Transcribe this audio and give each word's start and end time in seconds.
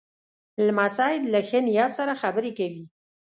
لمسی 0.65 1.13
له 1.31 1.39
ښه 1.47 1.59
نیت 1.67 1.91
سره 1.99 2.13
خبرې 2.21 2.51
کوي. 2.59 2.85